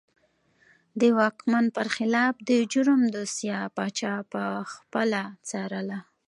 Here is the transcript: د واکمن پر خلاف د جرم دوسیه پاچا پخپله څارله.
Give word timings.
د 0.99 1.01
واکمن 1.17 1.65
پر 1.75 1.87
خلاف 1.95 2.33
د 2.49 2.49
جرم 2.71 3.01
دوسیه 3.15 3.59
پاچا 3.75 4.13
پخپله 4.31 5.23
څارله. 5.49 5.99